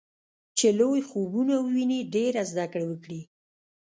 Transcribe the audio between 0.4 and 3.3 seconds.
چې لوی خوبونه وويني ډېره زده کړه وکړي.